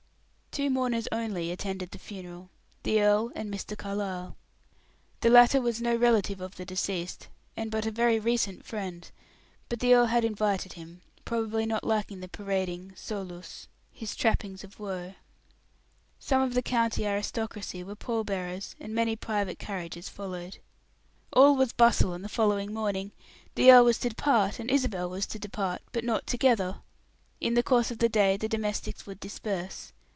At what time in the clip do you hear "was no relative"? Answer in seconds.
5.61-6.41